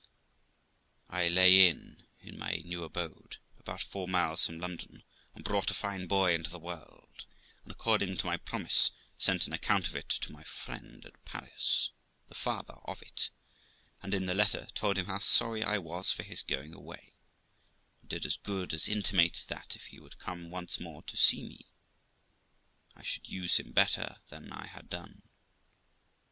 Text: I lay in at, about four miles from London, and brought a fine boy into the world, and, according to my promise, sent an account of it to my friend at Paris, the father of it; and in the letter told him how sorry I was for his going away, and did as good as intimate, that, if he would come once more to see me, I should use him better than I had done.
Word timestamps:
I 1.11 1.27
lay 1.27 1.67
in 1.69 2.07
at, 2.25 3.35
about 3.59 3.83
four 3.83 4.07
miles 4.07 4.43
from 4.47 4.57
London, 4.59 5.03
and 5.35 5.43
brought 5.45 5.69
a 5.69 5.75
fine 5.75 6.07
boy 6.07 6.33
into 6.33 6.49
the 6.49 6.57
world, 6.57 7.27
and, 7.61 7.71
according 7.71 8.17
to 8.17 8.25
my 8.25 8.37
promise, 8.37 8.89
sent 9.19 9.45
an 9.45 9.53
account 9.53 9.87
of 9.89 9.95
it 9.95 10.09
to 10.09 10.31
my 10.31 10.43
friend 10.43 11.05
at 11.05 11.23
Paris, 11.23 11.91
the 12.29 12.33
father 12.33 12.73
of 12.85 13.03
it; 13.03 13.29
and 14.01 14.15
in 14.15 14.25
the 14.25 14.33
letter 14.33 14.65
told 14.73 14.97
him 14.97 15.05
how 15.05 15.19
sorry 15.19 15.63
I 15.63 15.77
was 15.77 16.11
for 16.11 16.23
his 16.23 16.41
going 16.41 16.73
away, 16.73 17.13
and 18.01 18.09
did 18.09 18.25
as 18.25 18.37
good 18.37 18.73
as 18.73 18.87
intimate, 18.89 19.45
that, 19.49 19.75
if 19.75 19.83
he 19.85 19.99
would 19.99 20.17
come 20.17 20.49
once 20.49 20.79
more 20.79 21.03
to 21.03 21.15
see 21.15 21.43
me, 21.43 21.67
I 22.95 23.03
should 23.03 23.29
use 23.29 23.57
him 23.59 23.71
better 23.71 24.17
than 24.29 24.51
I 24.51 24.65
had 24.65 24.89
done. 24.89 25.29